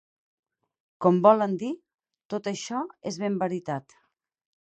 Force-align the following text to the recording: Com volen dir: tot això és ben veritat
Com 1.05 1.19
volen 1.25 1.53
dir: 1.65 1.69
tot 2.35 2.49
això 2.53 2.81
és 3.13 3.21
ben 3.25 3.39
veritat 3.47 3.97